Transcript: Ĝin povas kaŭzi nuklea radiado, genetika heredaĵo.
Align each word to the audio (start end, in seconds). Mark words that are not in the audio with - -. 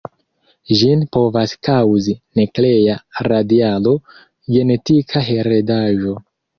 Ĝin 0.79 1.03
povas 1.17 1.53
kaŭzi 1.67 2.17
nuklea 2.41 2.97
radiado, 3.31 3.97
genetika 4.59 5.27
heredaĵo. 5.33 6.23